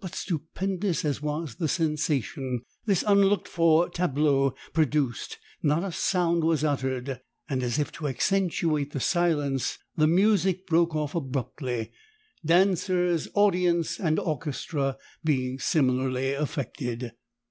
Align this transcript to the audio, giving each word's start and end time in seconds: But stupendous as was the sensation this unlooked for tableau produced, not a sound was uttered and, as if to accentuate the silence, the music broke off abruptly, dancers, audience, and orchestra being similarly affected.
But 0.00 0.14
stupendous 0.14 1.04
as 1.04 1.20
was 1.20 1.56
the 1.56 1.68
sensation 1.68 2.62
this 2.86 3.04
unlooked 3.06 3.46
for 3.46 3.90
tableau 3.90 4.54
produced, 4.72 5.36
not 5.62 5.84
a 5.84 5.92
sound 5.92 6.44
was 6.44 6.64
uttered 6.64 7.20
and, 7.46 7.62
as 7.62 7.78
if 7.78 7.92
to 7.92 8.08
accentuate 8.08 8.92
the 8.92 9.00
silence, 9.00 9.76
the 9.98 10.06
music 10.06 10.66
broke 10.66 10.96
off 10.96 11.14
abruptly, 11.14 11.92
dancers, 12.42 13.28
audience, 13.34 14.00
and 14.00 14.18
orchestra 14.18 14.96
being 15.24 15.58
similarly 15.58 16.32
affected. 16.32 17.12